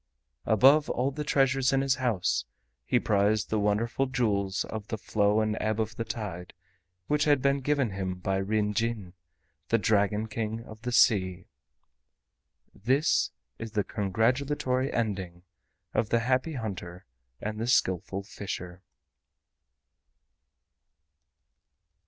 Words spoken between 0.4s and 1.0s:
Above